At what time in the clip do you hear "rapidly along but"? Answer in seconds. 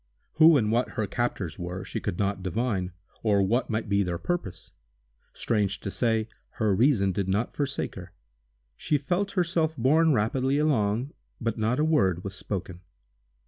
10.11-11.59